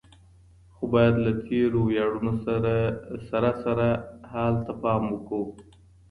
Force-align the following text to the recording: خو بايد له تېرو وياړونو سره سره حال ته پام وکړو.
خو 0.73 0.83
بايد 0.93 1.15
له 1.25 1.31
تېرو 1.47 1.79
وياړونو 1.85 2.33
سره 3.29 3.49
سره 3.63 3.87
حال 4.31 4.53
ته 4.65 4.73
پام 4.81 5.03
وکړو. 5.09 5.43